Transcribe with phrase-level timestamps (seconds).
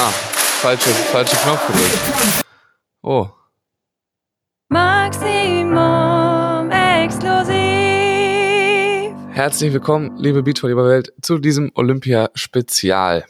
[0.00, 1.98] Ah, falsche, falsche Knopf gedrückt.
[3.02, 3.26] Oh.
[4.68, 7.56] Maximum exklusiv.
[9.32, 13.24] Herzlich willkommen, liebe Beachvolleyball-Welt, zu diesem Olympia-Spezial.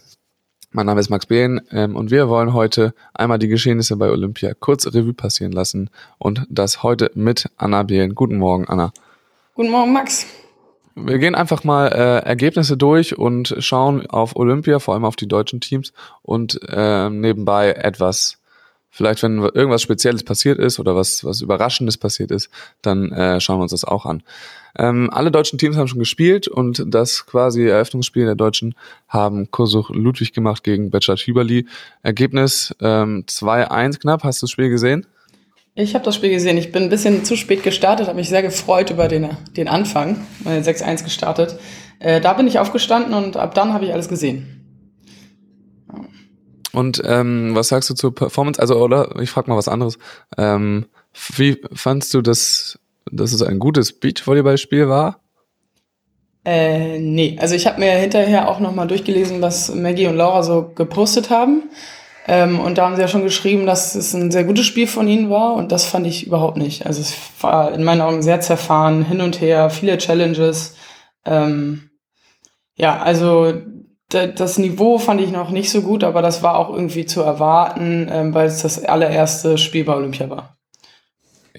[0.71, 4.53] Mein Name ist Max Behn ähm, und wir wollen heute einmal die Geschehnisse bei Olympia
[4.53, 5.89] kurz Revue passieren lassen
[6.19, 8.15] und das heute mit Anna Behn.
[8.15, 8.93] Guten Morgen, Anna.
[9.55, 10.27] Guten Morgen, Max.
[11.05, 15.29] Wir gehen einfach mal äh, Ergebnisse durch und schauen auf Olympia, vor allem auf die
[15.29, 15.93] deutschen Teams
[16.23, 18.39] und äh, nebenbei etwas,
[18.91, 22.51] vielleicht wenn irgendwas Spezielles passiert ist oder was, was Überraschendes passiert ist,
[22.83, 24.23] dann äh, schauen wir uns das auch an.
[24.77, 28.75] Ähm, alle deutschen Teams haben schon gespielt und das quasi Eröffnungsspiel der Deutschen
[29.09, 31.67] haben Kosuch Ludwig gemacht gegen Betschat Hüberli.
[32.03, 34.25] Ergebnis ähm, 2-1 knapp.
[34.25, 35.07] Hast du das Spiel gesehen?
[35.81, 36.59] Ich habe das Spiel gesehen.
[36.59, 40.27] Ich bin ein bisschen zu spät gestartet, habe mich sehr gefreut über den, den Anfang.
[40.45, 41.57] 6-1 gestartet.
[42.01, 44.65] Äh, da bin ich aufgestanden und ab dann habe ich alles gesehen.
[46.73, 48.61] Und ähm, was sagst du zur Performance?
[48.61, 49.99] Also, oder ich frage mal was anderes.
[50.37, 50.87] Ähm,
[51.37, 52.81] wie fandst du, dass,
[53.13, 55.21] dass es ein gutes Beachvolleyballspiel war?
[56.45, 60.73] Äh, nee, also ich habe mir hinterher auch nochmal durchgelesen, was Maggie und Laura so
[60.75, 61.71] gepostet haben.
[62.29, 65.09] Ähm, und da haben sie ja schon geschrieben, dass es ein sehr gutes Spiel von
[65.09, 66.85] ihnen war und das fand ich überhaupt nicht.
[66.85, 70.77] Also es war in meinen Augen sehr zerfahren, hin und her, viele Challenges.
[71.25, 71.89] Ähm,
[72.77, 73.55] ja, also
[74.11, 78.09] das Niveau fand ich noch nicht so gut, aber das war auch irgendwie zu erwarten,
[78.11, 80.58] ähm, weil es das allererste Spiel bei Olympia war.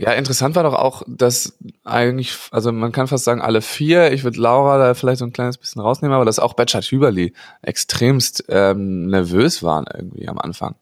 [0.02, 4.23] Ja, interessant war doch auch, dass eigentlich, also man kann fast sagen, alle vier, ich
[4.23, 8.45] würde Laura da vielleicht so ein kleines bisschen rausnehmen, aber dass auch Betschat Hüberli extremst
[8.47, 10.75] ähm, nervös waren irgendwie am Anfang.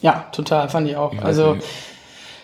[0.00, 1.12] Ja, total, fand ich auch.
[1.12, 1.56] Ich also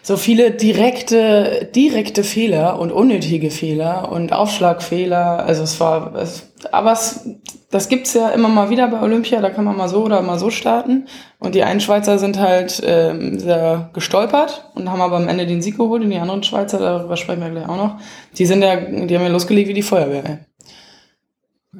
[0.03, 5.45] so viele direkte, direkte Fehler und unnötige Fehler und Aufschlagfehler.
[5.47, 7.29] Also es war, es, aber es,
[7.71, 10.41] das gibt's ja immer mal wieder bei Olympia, da kann man mal so oder mal
[10.41, 11.07] so starten.
[11.39, 15.63] Und die einen Schweizer sind halt ähm, sehr gestolpert und haben aber am Ende den
[15.63, 18.01] Sieg geholt und die anderen Schweizer, darüber sprechen wir gleich auch noch,
[18.37, 20.41] die sind ja, die haben ja losgelegt wie die Feuerwehr.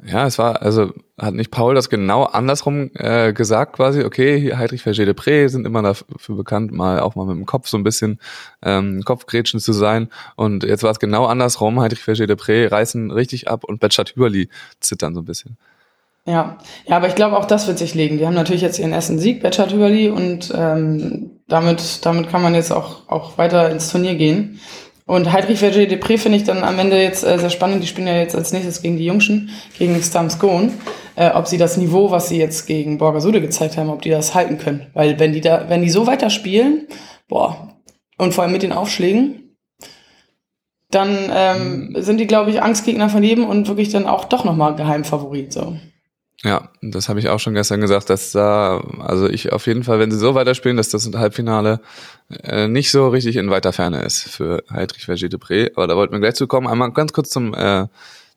[0.05, 4.57] Ja, es war, also hat nicht Paul das genau andersrum äh, gesagt, quasi, okay, hier
[4.57, 7.77] Heidrich Vergé de Pré sind immer dafür bekannt, mal auch mal mit dem Kopf so
[7.77, 8.19] ein bisschen
[8.61, 10.09] ähm, Kopfgrätschen zu sein.
[10.35, 14.15] Und jetzt war es genau andersrum, Heidrich Vergé de Pré reißen richtig ab und Betschat
[14.15, 14.49] Hüberli
[14.79, 15.57] zittern so ein bisschen.
[16.25, 18.17] Ja, ja, aber ich glaube, auch das wird sich legen.
[18.17, 22.55] Die haben natürlich jetzt ihren ersten Sieg, Betschat Hüberli, und ähm, damit, damit kann man
[22.55, 24.59] jetzt auch, auch weiter ins Turnier gehen.
[25.05, 27.83] Und Heidrich Verger Depré finde ich dann am Ende jetzt äh, sehr spannend.
[27.83, 30.71] Die spielen ja jetzt als nächstes gegen die Jungschen, gegen Stamskone.
[31.15, 34.33] Äh, ob sie das Niveau, was sie jetzt gegen Borgasude gezeigt haben, ob die das
[34.33, 34.87] halten können.
[34.93, 36.87] Weil wenn die da, wenn die so weiter spielen,
[37.27, 37.69] boah,
[38.17, 39.57] und vor allem mit den Aufschlägen,
[40.89, 42.01] dann ähm, mhm.
[42.01, 45.51] sind die, glaube ich, Angstgegner von jedem und wirklich dann auch doch nochmal Geheimfavorit.
[45.51, 45.75] So.
[46.45, 49.99] Ja, das habe ich auch schon gestern gesagt, dass da, also ich auf jeden Fall,
[49.99, 51.79] wenn sie so weiterspielen, dass das Halbfinale
[52.43, 55.71] äh, nicht so richtig in weiter Ferne ist für Heidrich Vergier Depré.
[55.75, 56.67] Aber da wollten wir gleich zu kommen.
[56.67, 57.87] Einmal ganz kurz zum, äh,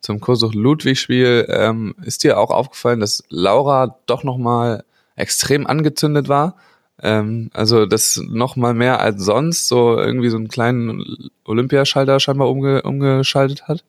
[0.01, 1.47] zum Kursuch Ludwig-Spiel.
[1.49, 4.85] Ähm, ist dir auch aufgefallen, dass Laura doch nochmal
[5.17, 6.55] extrem angezündet war?
[7.03, 12.83] Ähm, also das nochmal mehr als sonst so irgendwie so einen kleinen Olympiaschalter scheinbar umge
[12.83, 13.85] umgeschaltet hat?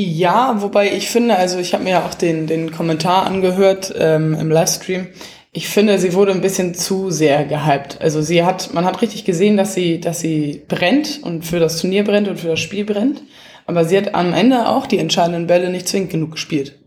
[0.00, 4.32] Ja, wobei ich finde, also ich habe mir ja auch den, den Kommentar angehört ähm,
[4.34, 5.08] im Livestream.
[5.50, 7.98] Ich finde, sie wurde ein bisschen zu sehr gehypt.
[8.00, 11.80] Also sie hat, man hat richtig gesehen, dass sie, dass sie brennt und für das
[11.80, 13.24] Turnier brennt und für das Spiel brennt.
[13.66, 16.78] Aber sie hat am Ende auch die entscheidenden Bälle nicht zwingend genug gespielt.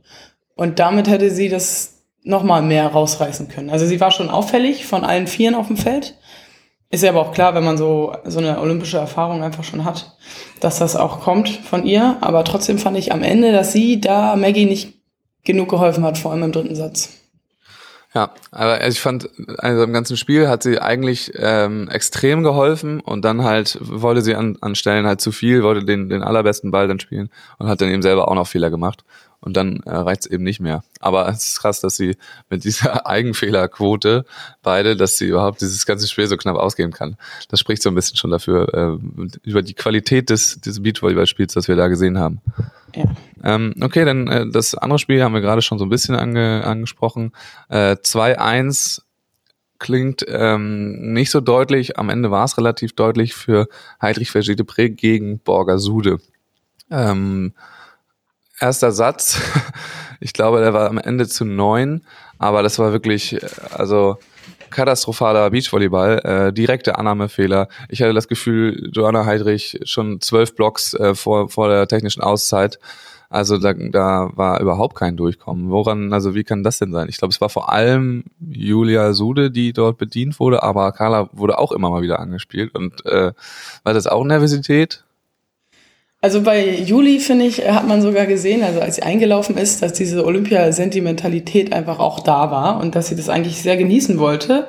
[0.55, 3.71] Und damit hätte sie das nochmal mehr rausreißen können.
[3.71, 6.15] Also sie war schon auffällig von allen Vieren auf dem Feld.
[6.91, 10.17] Ist ja aber auch klar, wenn man so, so eine olympische Erfahrung einfach schon hat,
[10.59, 12.17] dass das auch kommt von ihr.
[12.19, 14.93] Aber trotzdem fand ich am Ende, dass sie da Maggie nicht
[15.45, 17.09] genug geholfen hat, vor allem im dritten Satz.
[18.13, 23.23] Ja, aber ich fand, also im ganzen Spiel hat sie eigentlich ähm, extrem geholfen und
[23.23, 26.89] dann halt wollte sie an, an Stellen halt zu viel, wollte den, den allerbesten Ball
[26.89, 29.05] dann spielen und hat dann eben selber auch noch Fehler gemacht
[29.41, 30.83] und dann äh, reicht es eben nicht mehr.
[30.99, 32.15] Aber es ist krass, dass sie
[32.49, 34.25] mit dieser Eigenfehlerquote
[34.61, 37.17] beide, dass sie überhaupt dieses ganze Spiel so knapp ausgehen kann.
[37.49, 41.67] Das spricht so ein bisschen schon dafür, äh, über die Qualität des, des Beachvolleyballspiels, das
[41.67, 42.41] wir da gesehen haben.
[42.95, 43.05] Ja.
[43.43, 46.63] Ähm, okay, dann äh, das andere Spiel haben wir gerade schon so ein bisschen ange,
[46.63, 47.31] angesprochen.
[47.69, 49.01] Äh, 2-1
[49.79, 51.97] klingt ähm, nicht so deutlich.
[51.97, 53.67] Am Ende war es relativ deutlich für
[53.99, 56.19] Heidrich Vergé Pré gegen Borger Sude.
[56.91, 57.53] Ähm,
[58.61, 59.39] erster Satz.
[60.23, 62.03] Ich glaube, der war am Ende zu neun,
[62.37, 64.19] aber das war wirklich, äh, also
[64.69, 67.67] katastrophaler Beachvolleyball, äh, direkte Annahmefehler.
[67.89, 72.79] Ich hatte das Gefühl, Joanna Heidrich schon zwölf Blocks äh, vor, vor der technischen Auszeit
[73.29, 75.71] Also da, da war überhaupt kein Durchkommen.
[75.71, 77.07] Woran, also wie kann das denn sein?
[77.09, 81.57] Ich glaube, es war vor allem Julia Sude, die dort bedient wurde, aber Carla wurde
[81.57, 82.75] auch immer mal wieder angespielt.
[82.75, 83.33] Und äh,
[83.83, 85.03] war das auch Nervosität?
[86.23, 89.93] Also bei Juli, finde ich, hat man sogar gesehen, also als sie eingelaufen ist, dass
[89.93, 94.67] diese Olympia-Sentimentalität einfach auch da war und dass sie das eigentlich sehr genießen wollte.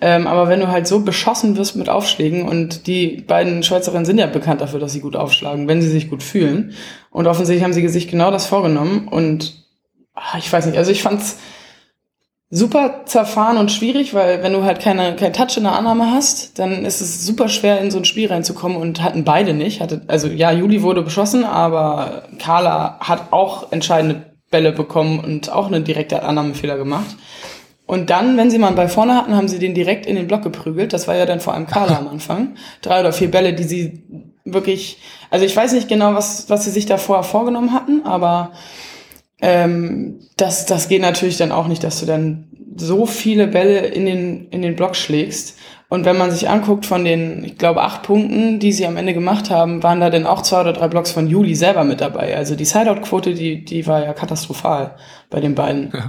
[0.00, 4.18] Ähm, aber wenn du halt so beschossen wirst mit Aufschlägen und die beiden Schweizerinnen sind
[4.18, 6.74] ja bekannt dafür, dass sie gut aufschlagen, wenn sie sich gut fühlen.
[7.10, 9.64] Und offensichtlich haben sie sich genau das vorgenommen und
[10.14, 11.38] ach, ich weiß nicht, also ich fand's
[12.50, 16.58] super zerfahren und schwierig, weil wenn du halt keine, kein Touch in der Annahme hast,
[16.58, 19.80] dann ist es super schwer in so ein Spiel reinzukommen und hatten beide nicht.
[19.80, 25.68] Hatte, also ja, Juli wurde beschossen, aber Carla hat auch entscheidende Bälle bekommen und auch
[25.68, 27.16] eine direkte Annahmefehler gemacht.
[27.86, 30.26] Und dann, wenn sie mal einen Ball vorne hatten, haben sie den direkt in den
[30.26, 30.92] Block geprügelt.
[30.92, 32.56] Das war ja dann vor allem Carla am Anfang.
[32.82, 34.02] Drei oder vier Bälle, die sie
[34.44, 34.98] wirklich,
[35.30, 38.52] also ich weiß nicht genau, was, was sie sich da vorher vorgenommen hatten, aber
[39.42, 44.06] ähm, das, das geht natürlich dann auch nicht, dass du dann so viele Bälle in
[44.06, 45.58] den, in den Block schlägst.
[45.88, 49.12] Und wenn man sich anguckt von den, ich glaube, acht Punkten, die sie am Ende
[49.12, 52.36] gemacht haben, waren da denn auch zwei oder drei Blocks von Juli selber mit dabei.
[52.36, 54.94] Also die Sideout-Quote, die, die war ja katastrophal
[55.30, 55.90] bei den beiden.
[55.92, 56.08] Ja.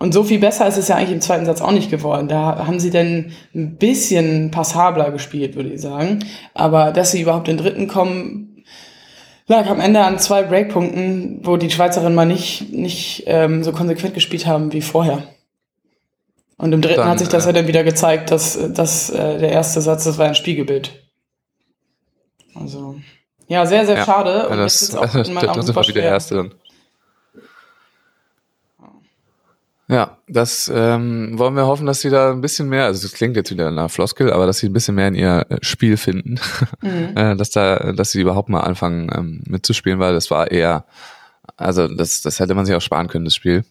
[0.00, 2.26] Und so viel besser ist es ja eigentlich im zweiten Satz auch nicht geworden.
[2.26, 6.20] Da haben sie denn ein bisschen passabler gespielt, würde ich sagen.
[6.54, 8.49] Aber dass sie überhaupt in den dritten kommen,
[9.50, 14.14] lag am Ende an zwei Breakpunkten, wo die Schweizerinnen mal nicht, nicht ähm, so konsequent
[14.14, 15.24] gespielt haben wie vorher.
[16.56, 19.38] Und im dritten dann, hat sich das äh, ja dann wieder gezeigt, dass, dass äh,
[19.38, 20.92] der erste Satz, das war ein Spiegelbild.
[22.54, 22.94] Also,
[23.48, 24.48] ja, sehr, sehr ja, schade.
[24.48, 26.54] Und das, jetzt ist auch in das ist wieder der erste dann.
[29.90, 33.34] Ja, das ähm, wollen wir hoffen, dass sie da ein bisschen mehr, also das klingt
[33.34, 36.38] jetzt wieder nach Floskel, aber dass sie ein bisschen mehr in ihr äh, Spiel finden,
[36.80, 37.16] mhm.
[37.16, 40.84] äh, dass da, dass sie überhaupt mal anfangen ähm, mitzuspielen, weil das war eher,
[41.56, 43.64] also das, das hätte man sich auch sparen können, das Spiel.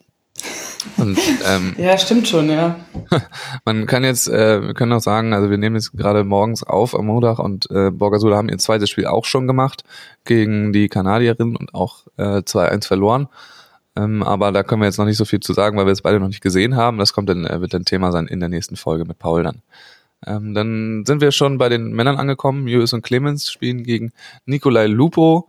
[0.97, 1.17] Und,
[1.47, 2.75] ähm, ja, stimmt schon, ja.
[3.65, 6.95] Man kann jetzt, äh, wir können auch sagen, also wir nehmen jetzt gerade morgens auf
[6.95, 9.83] am Montag und äh, Borgasula haben ihr zweites Spiel auch schon gemacht
[10.25, 13.27] gegen die Kanadierin und auch äh, 2-1 verloren.
[13.99, 16.01] Ähm, aber da können wir jetzt noch nicht so viel zu sagen, weil wir es
[16.01, 16.97] beide noch nicht gesehen haben.
[16.97, 19.61] Das kommt dann, äh, wird ein Thema sein in der nächsten Folge mit Paul dann.
[20.25, 22.67] Ähm, dann sind wir schon bei den Männern angekommen.
[22.67, 24.11] Julius und Clemens spielen gegen
[24.45, 25.47] Nikolai Lupo.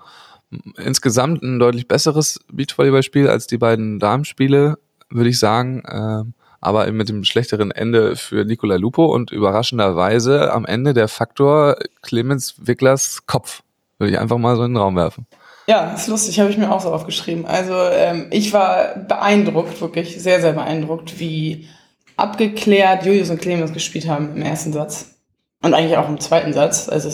[0.76, 5.82] Insgesamt ein deutlich besseres Beachvolleyballspiel als die beiden Damenspiele, würde ich sagen.
[5.88, 11.76] Ähm, aber mit dem schlechteren Ende für Nikolai Lupo und überraschenderweise am Ende der Faktor
[12.02, 13.62] Clemens Wicklers Kopf.
[13.99, 15.26] Würde ich einfach mal so in den Raum werfen.
[15.70, 17.46] Ja, ist lustig, habe ich mir auch so aufgeschrieben.
[17.46, 21.69] Also ähm, ich war beeindruckt, wirklich sehr, sehr beeindruckt, wie
[22.17, 25.20] abgeklärt Julius und Clemens gespielt haben im ersten Satz.
[25.62, 26.88] Und eigentlich auch im zweiten Satz.
[26.88, 27.08] Also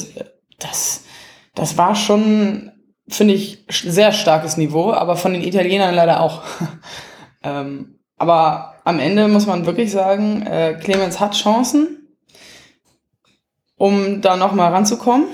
[0.58, 1.04] das,
[1.54, 2.72] das war schon,
[3.06, 6.40] finde ich, sehr starkes Niveau, aber von den Italienern leider auch.
[7.42, 12.08] ähm, aber am Ende muss man wirklich sagen, äh, Clemens hat Chancen,
[13.76, 15.26] um da nochmal ranzukommen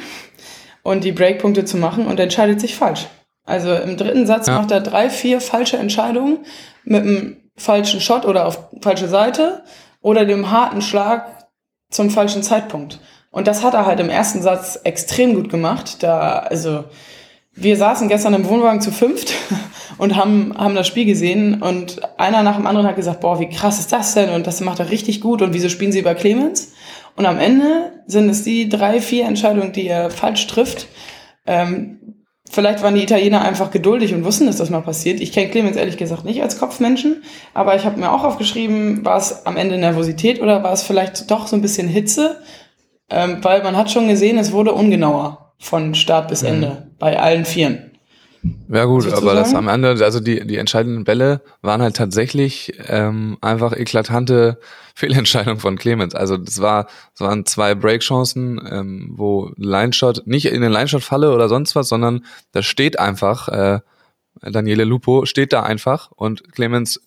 [0.83, 3.07] und die Breakpunkte zu machen und entscheidet sich falsch.
[3.45, 4.59] Also im dritten Satz ja.
[4.59, 6.39] macht er drei, vier falsche Entscheidungen
[6.85, 9.63] mit einem falschen Shot oder auf falsche Seite
[10.01, 11.49] oder dem harten Schlag
[11.91, 13.01] zum falschen Zeitpunkt.
[13.31, 16.03] Und das hat er halt im ersten Satz extrem gut gemacht.
[16.03, 16.85] Da, also,
[17.55, 19.35] wir saßen gestern im Wohnwagen zu fünft
[19.99, 23.49] und haben, haben das Spiel gesehen und einer nach dem anderen hat gesagt, boah, wie
[23.49, 24.31] krass ist das denn?
[24.31, 26.73] Und das macht er richtig gut und wieso spielen sie über Clemens?
[27.17, 30.87] Und am Ende sind es die drei, vier Entscheidungen, die er falsch trifft.
[31.47, 35.21] Ähm, vielleicht waren die Italiener einfach geduldig und wussten, dass das mal passiert.
[35.21, 37.23] Ich kenne Clemens ehrlich gesagt nicht als Kopfmenschen,
[37.55, 41.31] aber ich habe mir auch aufgeschrieben, war es am Ende Nervosität oder war es vielleicht
[41.31, 42.41] doch so ein bisschen Hitze?
[43.11, 46.49] Ähm, weil man hat schon gesehen, es wurde ungenauer von Start bis mhm.
[46.49, 46.97] Ende mhm.
[46.99, 47.92] bei allen Vieren.
[48.69, 53.39] Ja gut, aber das am Ende, also die, die entscheidenden Bälle waren halt tatsächlich ähm,
[53.41, 54.59] einfach eklatante
[54.95, 56.15] Fehlentscheidungen von Clemens.
[56.15, 61.33] Also das war, es waren zwei Breakchancen, ähm, wo Line-Shot, nicht in den Line-Shot falle
[61.33, 63.81] oder sonst was, sondern da steht einfach, äh,
[64.41, 67.01] Daniele Lupo steht da einfach und Clemens,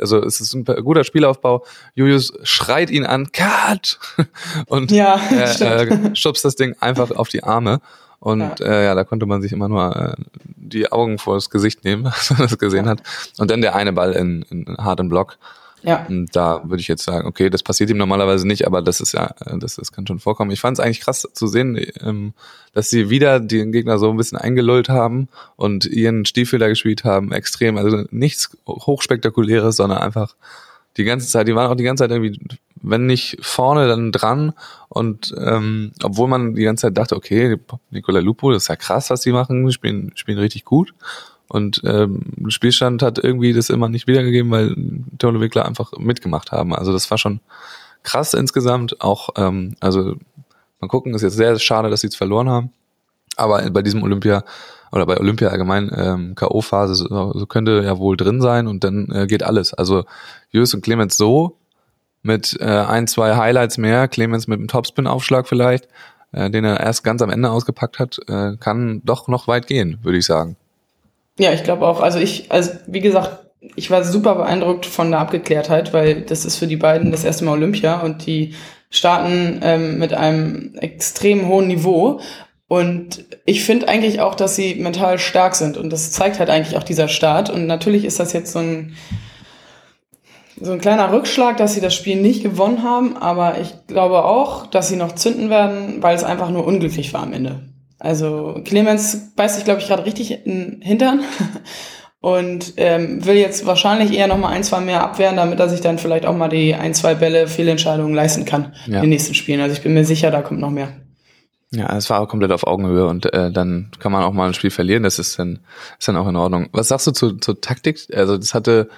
[0.00, 1.64] also es ist ein guter Spielaufbau.
[1.94, 3.98] Julius schreit ihn an, Cut!
[4.66, 7.80] Und ja, äh, äh, schubst das Ding einfach auf die Arme.
[8.26, 8.66] Und ja.
[8.66, 10.14] Äh, ja, da konnte man sich immer nur äh,
[10.56, 13.00] die Augen vor das Gesicht nehmen, was man das gesehen hat.
[13.38, 15.38] Und dann der eine Ball in, in harten Block.
[15.84, 16.04] Ja.
[16.08, 19.12] Und da würde ich jetzt sagen, okay, das passiert ihm normalerweise nicht, aber das ist
[19.12, 20.50] ja, das, das kann schon vorkommen.
[20.50, 22.32] Ich fand es eigentlich krass zu sehen, ähm,
[22.72, 27.04] dass sie wieder den Gegner so ein bisschen eingelullt haben und ihren Stiefel da gespielt
[27.04, 27.76] haben, extrem.
[27.76, 30.34] Also nichts hochspektakuläres, sondern einfach
[30.96, 32.40] die ganze Zeit, die waren auch die ganze Zeit irgendwie,
[32.82, 34.52] wenn nicht vorne, dann dran.
[34.88, 37.58] Und ähm, obwohl man die ganze Zeit dachte, okay,
[37.90, 40.94] Nicola Lupo, das ist ja krass, was die machen, spielen, spielen richtig gut.
[41.48, 46.74] Und ähm, Spielstand hat irgendwie das immer nicht wiedergegeben, weil die Entwickler einfach mitgemacht haben.
[46.74, 47.40] Also das war schon
[48.02, 49.00] krass insgesamt.
[49.00, 50.16] Auch, ähm, also
[50.80, 52.72] mal gucken, ist jetzt sehr schade, dass sie es verloren haben.
[53.36, 54.44] Aber bei diesem Olympia
[54.92, 59.10] oder bei Olympia allgemein ähm, K.O.-Phase so, so könnte ja wohl drin sein und dann
[59.12, 59.74] äh, geht alles.
[59.74, 60.04] Also
[60.50, 61.58] Jus und Clemens so
[62.26, 65.88] mit äh, ein, zwei Highlights mehr, Clemens mit einem Topspin-Aufschlag vielleicht,
[66.32, 69.98] äh, den er erst ganz am Ende ausgepackt hat, äh, kann doch noch weit gehen,
[70.02, 70.56] würde ich sagen.
[71.38, 72.00] Ja, ich glaube auch.
[72.00, 76.56] Also ich, also wie gesagt, ich war super beeindruckt von der Abgeklärtheit, weil das ist
[76.56, 78.54] für die beiden das erste Mal Olympia und die
[78.90, 82.20] starten ähm, mit einem extrem hohen Niveau.
[82.68, 85.76] Und ich finde eigentlich auch, dass sie mental stark sind.
[85.76, 87.48] Und das zeigt halt eigentlich auch dieser Start.
[87.48, 88.96] Und natürlich ist das jetzt so ein,
[90.60, 93.16] so ein kleiner Rückschlag, dass sie das Spiel nicht gewonnen haben.
[93.16, 97.22] Aber ich glaube auch, dass sie noch zünden werden, weil es einfach nur unglücklich war
[97.22, 97.60] am Ende.
[97.98, 101.20] Also Clemens beißt sich, glaube ich, gerade richtig in den Hintern
[102.20, 105.80] und ähm, will jetzt wahrscheinlich eher noch mal ein, zwei mehr abwehren, damit er sich
[105.80, 108.96] dann vielleicht auch mal die ein, zwei Bälle Fehlentscheidungen leisten kann ja.
[108.96, 109.60] in den nächsten Spielen.
[109.60, 110.88] Also ich bin mir sicher, da kommt noch mehr.
[111.72, 114.54] Ja, es war auch komplett auf Augenhöhe und äh, dann kann man auch mal ein
[114.54, 115.60] Spiel verlieren, das ist dann,
[115.98, 116.68] ist dann auch in Ordnung.
[116.72, 118.06] Was sagst du zu, zur Taktik?
[118.14, 118.88] Also das hatte,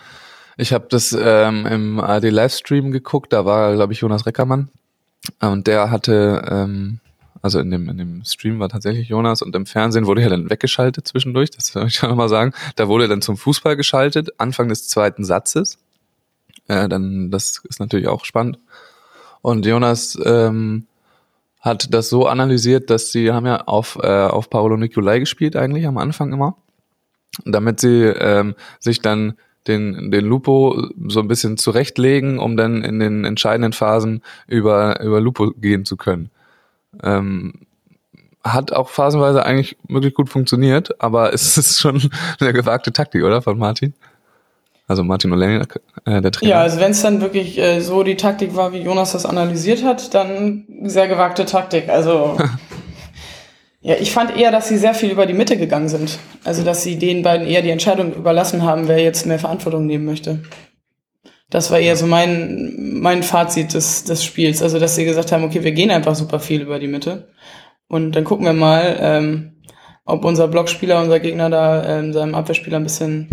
[0.58, 4.68] ich habe das ähm, im ARD Livestream geguckt, da war, glaube ich, Jonas Reckermann
[5.40, 6.98] und der hatte, ähm,
[7.40, 10.50] also in dem, in dem Stream war tatsächlich Jonas und im Fernsehen wurde er dann
[10.50, 12.52] weggeschaltet zwischendurch, das will ich auch nochmal sagen.
[12.74, 15.78] Da wurde er dann zum Fußball geschaltet, Anfang des zweiten Satzes.
[16.66, 18.58] Äh, dann, das ist natürlich auch spannend.
[19.42, 20.86] Und Jonas ähm,
[21.60, 25.86] hat das so analysiert, dass sie haben ja auf, äh, auf Paolo Nicolai gespielt eigentlich
[25.86, 26.56] am Anfang immer,
[27.44, 29.34] damit sie ähm, sich dann
[29.68, 35.20] den, den Lupo so ein bisschen zurechtlegen, um dann in den entscheidenden Phasen über, über
[35.20, 36.30] Lupo gehen zu können.
[37.02, 37.54] Ähm,
[38.44, 42.10] hat auch phasenweise eigentlich wirklich gut funktioniert, aber es ist schon
[42.40, 43.94] eine gewagte Taktik, oder, von Martin?
[44.86, 46.50] Also Martin Olenek, äh, der Trainer.
[46.50, 49.84] Ja, also wenn es dann wirklich äh, so die Taktik war, wie Jonas das analysiert
[49.84, 51.90] hat, dann sehr gewagte Taktik.
[51.90, 52.38] Also
[53.80, 56.18] ja, ich fand eher, dass sie sehr viel über die Mitte gegangen sind.
[56.44, 60.04] Also dass sie den beiden eher die Entscheidung überlassen haben, wer jetzt mehr Verantwortung nehmen
[60.04, 60.42] möchte.
[61.50, 64.62] Das war eher so mein, mein Fazit des, des Spiels.
[64.62, 67.28] Also dass sie gesagt haben, okay, wir gehen einfach super viel über die Mitte.
[67.88, 69.52] Und dann gucken wir mal, ähm,
[70.04, 73.28] ob unser Blockspieler, unser Gegner da ähm, seinem Abwehrspieler ein bisschen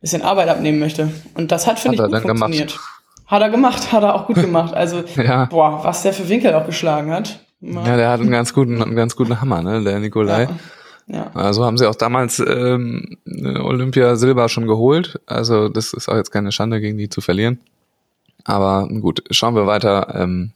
[0.00, 1.10] bisschen Arbeit abnehmen möchte.
[1.34, 2.68] Und das hat, finde ich, gut funktioniert.
[2.70, 2.80] Gemacht.
[3.26, 4.74] Hat er gemacht, hat er auch gut gemacht.
[4.74, 5.46] Also, ja.
[5.46, 7.40] boah, was der für Winkel auch geschlagen hat.
[7.60, 10.44] Ja, der hat einen ganz guten, einen ganz guten Hammer, ne, der Nikolai.
[10.44, 10.50] Ja.
[11.10, 11.30] Ja.
[11.32, 15.18] Also haben sie auch damals ähm, Olympia Silber schon geholt.
[15.26, 17.60] Also das ist auch jetzt keine Schande, gegen die zu verlieren.
[18.44, 20.14] Aber gut, schauen wir weiter.
[20.14, 20.52] Ähm,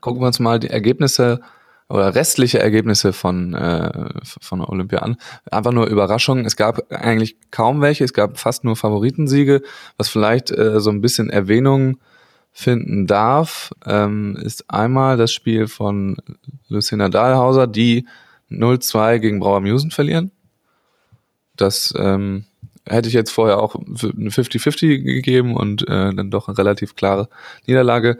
[0.00, 1.40] gucken wir uns mal die Ergebnisse
[1.88, 5.16] oder restliche Ergebnisse von, äh, von Olympia an.
[5.50, 6.44] Einfach nur Überraschungen.
[6.46, 9.62] Es gab eigentlich kaum welche, es gab fast nur Favoritensiege,
[9.96, 11.98] was vielleicht äh, so ein bisschen Erwähnung
[12.52, 16.16] finden darf, ähm, ist einmal das Spiel von
[16.68, 18.06] Lucinda Dahlhauser, die
[18.50, 20.32] 0-2 gegen Brauer Musen verlieren.
[21.56, 22.44] Das ähm,
[22.86, 27.28] hätte ich jetzt vorher auch eine 50-50 gegeben und äh, dann doch eine relativ klare
[27.66, 28.18] Niederlage.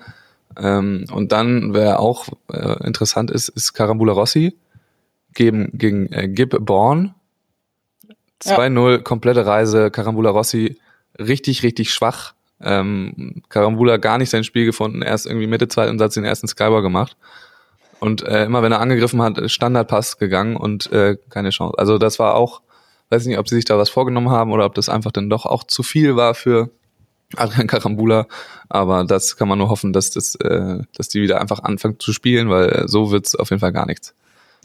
[0.57, 4.57] Ähm, und dann, wer auch äh, interessant ist, ist Carambula Rossi
[5.35, 7.15] gegen, gegen äh, Gib Born.
[8.43, 8.99] 2-0, ja.
[8.99, 10.79] komplette Reise, Carambula Rossi
[11.19, 12.35] richtig, richtig schwach.
[12.63, 16.83] Ähm, Carambula gar nicht sein Spiel gefunden, erst irgendwie Mitte zweiten Satz den ersten Skywar
[16.83, 17.17] gemacht.
[18.01, 21.79] Und äh, immer wenn er angegriffen hat, Standardpass gegangen und äh, keine Chance.
[21.79, 22.63] Also das war auch,
[23.11, 25.45] weiß nicht, ob sie sich da was vorgenommen haben oder ob das einfach dann doch
[25.45, 26.71] auch zu viel war für
[27.37, 28.27] Adrian Karambula.
[28.69, 32.13] Aber das kann man nur hoffen, dass, das, äh, dass die wieder einfach anfangen zu
[32.13, 34.15] spielen, weil so wird's auf jeden Fall gar nichts.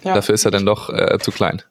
[0.04, 0.14] Ja.
[0.14, 1.62] Dafür ist er dann doch äh, zu klein.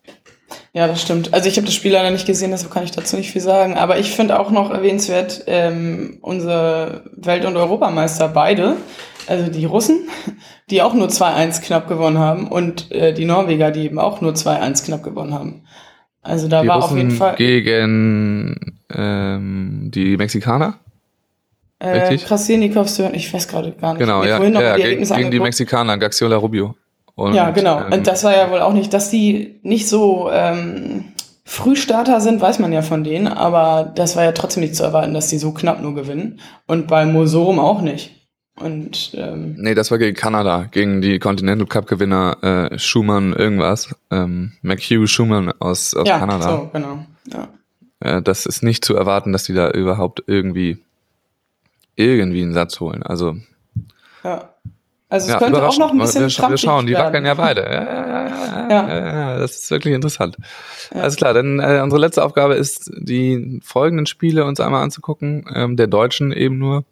[0.72, 1.32] Ja, das stimmt.
[1.32, 3.76] Also ich habe das Spiel leider nicht gesehen, deshalb kann ich dazu nicht viel sagen.
[3.76, 8.76] Aber ich finde auch noch erwähnenswert, ähm, unsere Welt- und Europameister beide,
[9.26, 10.08] also die Russen,
[10.70, 14.32] die auch nur 2-1 knapp gewonnen haben und äh, die Norweger, die eben auch nur
[14.32, 15.62] 2-1 knapp gewonnen haben.
[16.22, 17.36] Also da die war Russen auf jeden Fall.
[17.36, 20.78] Gegen ähm, die Mexikaner?
[21.78, 24.00] Äh, Krasilnikov, ich weiß gerade gar nicht.
[24.00, 26.74] Genau, ja, ja gegen, gegen die Mexikaner, Gaxiola Rubio.
[27.14, 27.80] Und, ja, genau.
[27.80, 31.04] Ähm, und das war ja wohl auch nicht, dass die nicht so ähm,
[31.44, 35.14] Frühstarter sind, weiß man ja von denen, aber das war ja trotzdem nicht zu erwarten,
[35.14, 36.40] dass die so knapp nur gewinnen.
[36.66, 38.11] Und bei Mosorum auch nicht.
[38.56, 43.94] Und ähm, nee, das war gegen Kanada, gegen die Continental Cup Gewinner äh, Schumann irgendwas,
[44.12, 46.50] ähm, McHugh Schumann aus, aus ja, Kanada.
[46.50, 47.04] So, genau.
[47.33, 47.49] Ja.
[47.99, 50.78] Äh, das ist nicht zu erwarten, dass die da überhaupt irgendwie
[51.97, 53.02] irgendwie einen Satz holen.
[53.02, 53.37] Also
[54.23, 54.53] ja.
[55.14, 57.61] Also es ja, könnte auch noch ein bisschen wir, wir schauen, die wackeln ja beide.
[57.62, 58.88] Ja, ja, ja, ja.
[58.88, 60.37] ja, das ist wirklich interessant.
[60.92, 65.76] Alles klar, dann äh, unsere letzte Aufgabe ist, die folgenden Spiele uns einmal anzugucken, ähm,
[65.76, 66.83] der Deutschen eben nur.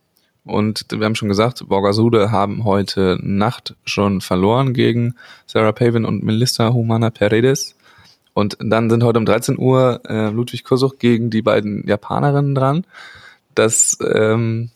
[0.45, 6.23] Und wir haben schon gesagt, Borgasude haben heute Nacht schon verloren gegen Sarah Pavin und
[6.23, 7.75] Melissa Humana Paredes.
[8.35, 12.87] Und dann sind heute um 13 Uhr äh, Ludwig Kosuch gegen die beiden Japanerinnen dran.
[13.57, 14.71] Das ähm,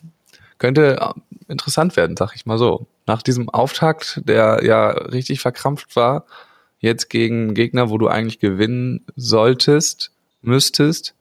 [0.58, 1.14] könnte
[1.46, 2.88] interessant werden, sag ich mal so.
[3.06, 6.24] Nach diesem Auftakt, der ja richtig verkrampft war,
[6.80, 10.10] jetzt gegen Gegner, wo du eigentlich gewinnen solltest,
[10.42, 11.14] müsstest,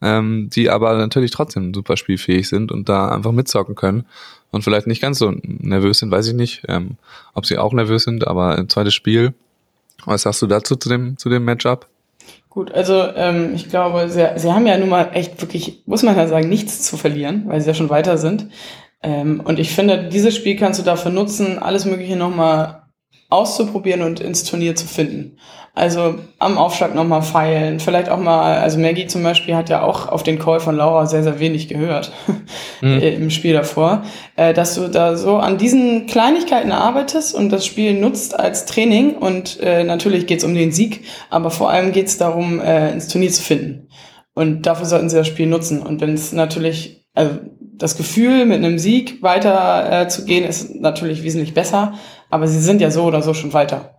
[0.00, 4.04] ähm, die aber natürlich trotzdem super spielfähig sind und da einfach mitzocken können
[4.50, 6.96] und vielleicht nicht ganz so nervös sind, weiß ich nicht, ähm,
[7.34, 9.34] ob sie auch nervös sind, aber ein zweites Spiel.
[10.04, 11.86] Was sagst du dazu zu dem, zu dem Matchup?
[12.50, 16.16] Gut, also ähm, ich glaube, sie, sie haben ja nun mal echt wirklich, muss man
[16.16, 18.48] ja sagen, nichts zu verlieren, weil sie ja schon weiter sind.
[19.02, 22.82] Ähm, und ich finde, dieses Spiel kannst du dafür nutzen, alles Mögliche nochmal
[23.32, 25.38] auszuprobieren und ins Turnier zu finden.
[25.74, 30.06] Also am Aufschlag nochmal feilen, vielleicht auch mal, also Maggie zum Beispiel hat ja auch
[30.06, 32.12] auf den Call von Laura sehr, sehr wenig gehört
[32.82, 32.98] mhm.
[33.00, 34.02] im Spiel davor,
[34.36, 39.16] äh, dass du da so an diesen Kleinigkeiten arbeitest und das Spiel nutzt als Training
[39.16, 43.30] und äh, natürlich geht's um den Sieg, aber vor allem geht's darum, äh, ins Turnier
[43.30, 43.88] zu finden.
[44.34, 45.82] Und dafür sollten sie das Spiel nutzen.
[45.82, 47.38] Und wenn es natürlich, also
[47.72, 51.94] das Gefühl, mit einem Sieg weiter äh, zu gehen, ist natürlich wesentlich besser,
[52.30, 53.98] aber sie sind ja so oder so schon weiter.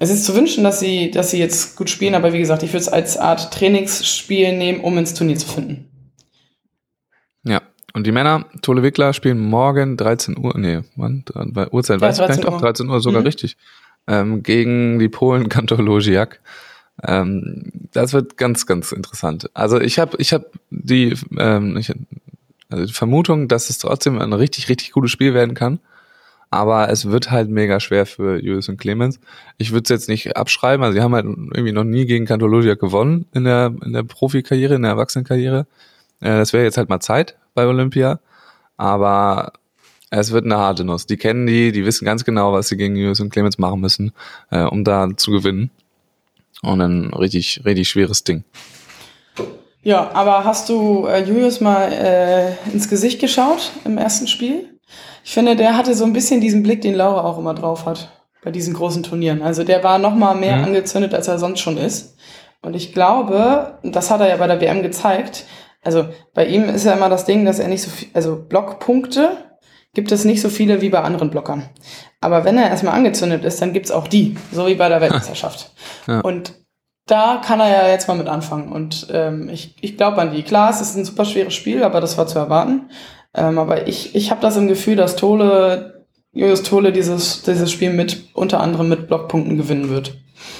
[0.00, 2.70] Es ist zu wünschen, dass sie, dass sie jetzt gut spielen, aber wie gesagt, ich
[2.70, 5.88] würde es als Art Trainingsspiel nehmen, um ins Turnier zu finden.
[7.44, 7.62] Ja.
[7.94, 12.18] Und die Männer, Tole Wickler, spielen morgen 13 Uhr, nee, wann, bei Uhrzeit ja, weiß
[12.18, 12.58] ich gar nicht, Uhr.
[12.58, 13.26] 13 Uhr sogar mhm.
[13.26, 13.56] richtig,
[14.06, 16.40] ähm, gegen die Polen Kantor Logiak.
[17.02, 19.50] Ähm, das wird ganz, ganz interessant.
[19.54, 21.92] Also ich habe ich hab die, ähm, ich,
[22.70, 25.80] also die Vermutung, dass es trotzdem ein richtig, richtig gutes Spiel werden kann.
[26.50, 29.20] Aber es wird halt mega schwer für Julius und Clemens.
[29.58, 30.82] Ich würde es jetzt nicht abschreiben.
[30.82, 34.74] Also sie haben halt irgendwie noch nie gegen Cantologia gewonnen in der, in der Profikarriere,
[34.74, 35.66] in der Erwachsenenkarriere.
[36.20, 38.20] Äh, das wäre jetzt halt mal Zeit bei Olympia.
[38.78, 39.52] Aber
[40.10, 41.04] es wird eine harte Nuss.
[41.04, 44.12] Die kennen die, die wissen ganz genau, was sie gegen Julius und Clemens machen müssen,
[44.50, 45.70] äh, um da zu gewinnen.
[46.62, 48.44] Und ein richtig, richtig schweres Ding.
[49.88, 54.78] Ja, aber hast du äh, Julius mal äh, ins Gesicht geschaut im ersten Spiel?
[55.24, 58.12] Ich finde, der hatte so ein bisschen diesen Blick, den Laura auch immer drauf hat
[58.44, 59.40] bei diesen großen Turnieren.
[59.40, 60.64] Also der war noch mal mehr mhm.
[60.64, 62.18] angezündet, als er sonst schon ist.
[62.60, 65.46] Und ich glaube, das hat er ja bei der WM gezeigt.
[65.82, 69.38] Also bei ihm ist ja immer das Ding, dass er nicht so viel, also Blockpunkte
[69.94, 71.62] gibt es nicht so viele wie bei anderen Blockern.
[72.20, 75.72] Aber wenn er erstmal angezündet ist, dann gibt's auch die, so wie bei der Weltmeisterschaft.
[76.06, 76.20] Ja.
[76.20, 76.52] Und
[77.08, 78.70] da kann er ja jetzt mal mit anfangen.
[78.70, 80.42] Und ähm, ich, ich glaube an die.
[80.42, 82.90] Klar, es ist ein super schweres Spiel, aber das war zu erwarten.
[83.34, 85.97] Ähm, aber ich, ich habe das im Gefühl, dass Tole,
[86.32, 90.14] Julius Tole dieses, dieses Spiel mit unter anderem mit Blockpunkten gewinnen wird.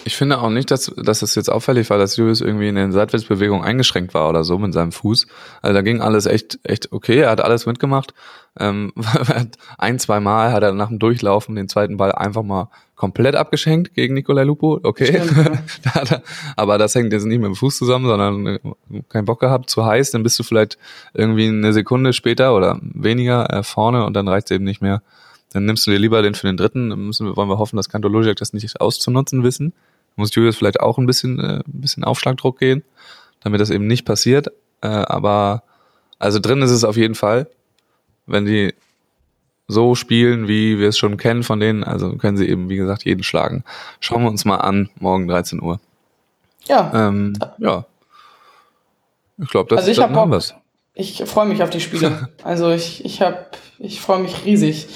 [0.04, 2.92] Ich finde auch nicht, dass, dass es jetzt auffällig war, dass Julius irgendwie in den
[2.92, 5.26] Seitwärtsbewegungen eingeschränkt war oder so mit seinem Fuß.
[5.62, 7.18] Also da ging alles echt, echt okay.
[7.18, 8.14] Er hat alles mitgemacht.
[8.58, 8.92] Ähm,
[9.78, 13.94] ein, zwei Mal hat er nach dem Durchlaufen den zweiten Ball einfach mal komplett abgeschenkt
[13.94, 14.80] gegen Nikolai Lupo.
[14.82, 15.22] Okay.
[15.22, 16.22] Stimmt,
[16.56, 18.58] aber das hängt jetzt nicht mit dem Fuß zusammen, sondern äh,
[19.08, 20.78] keinen Bock gehabt, zu heiß, dann bist du vielleicht
[21.14, 25.02] irgendwie eine Sekunde später oder weniger äh, vorne und dann reicht es eben nicht mehr.
[25.52, 26.90] Dann nimmst du dir lieber den für den dritten.
[26.90, 29.72] Dann müssen wir, wollen wir hoffen, dass Kanto Logic das nicht auszunutzen wissen.
[30.16, 32.82] Muss Julius vielleicht auch ein bisschen, äh, ein bisschen Aufschlagdruck gehen,
[33.40, 34.48] damit das eben nicht passiert.
[34.80, 35.62] Äh, aber
[36.18, 37.48] also drin ist es auf jeden Fall.
[38.26, 38.74] Wenn die
[39.68, 43.04] so spielen, wie wir es schon kennen von denen, also können sie eben, wie gesagt,
[43.04, 43.64] jeden schlagen.
[44.00, 45.78] Schauen wir uns mal an, morgen 13 Uhr.
[46.66, 46.90] Ja.
[46.94, 47.84] Ähm, ja.
[49.40, 50.42] Ich glaube, das also ich haben wir
[50.94, 52.28] Ich freue mich auf die Spiele.
[52.42, 53.46] also ich, ich habe,
[53.78, 54.88] ich freue mich riesig.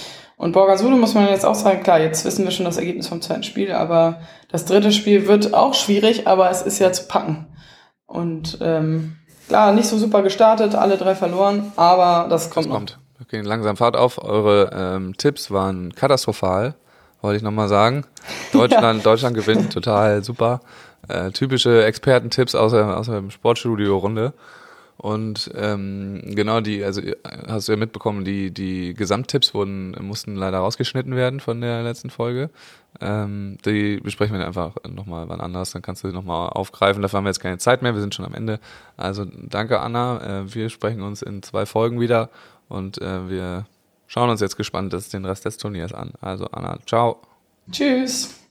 [0.43, 3.23] Und Borgasude muss man jetzt auch sagen, klar, jetzt wissen wir schon das Ergebnis vom
[3.23, 7.47] zweiten Spiel, aber das dritte Spiel wird auch schwierig, aber es ist ja zu packen.
[8.07, 12.67] Und ähm, klar, nicht so super gestartet, alle drei verloren, aber das kommt.
[12.67, 12.99] Das kommt.
[13.19, 14.21] Wir gehen langsam Fahrt auf.
[14.21, 16.75] Eure ähm, Tipps waren katastrophal,
[17.21, 18.05] wollte ich nochmal sagen.
[18.53, 19.11] Deutschland, ja.
[19.13, 20.61] Deutschland gewinnt, total super.
[21.07, 24.33] Äh, typische Expertentipps aus, aus der Sportstudio-Runde.
[24.99, 27.03] Und ähm, genau die, also
[27.49, 32.11] hast du ja mitbekommen, die, die Gesamttipps wurden, mussten leider rausgeschnitten werden von der letzten
[32.11, 32.51] Folge.
[33.01, 37.03] Ähm, die besprechen wir einfach nochmal wann anders, dann kannst du sie nochmal aufgreifen.
[37.03, 38.61] Dafür haben wir jetzt keine Zeit mehr, wir sind schon am Ende.
[38.97, 42.31] Also danke Anna, äh, wir sprechen uns in zwei Folgen wieder
[42.69, 43.67] und äh, wir
[44.07, 46.13] schauen uns jetzt gespannt den Rest des Turniers an.
[46.21, 47.23] Also Anna, ciao.
[47.71, 48.42] Tschüss.